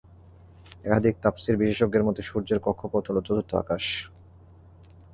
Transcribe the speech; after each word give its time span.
একাধিক 0.85 1.15
তাফসীর 1.23 1.55
বিশেষজ্ঞের 1.61 2.05
মতে, 2.07 2.21
সূর্যের 2.21 2.59
কক্ষ 2.65 2.81
পথ 2.93 3.03
হলো 3.09 3.21
চতুর্থ 3.27 3.51
আকাশ। 3.55 3.85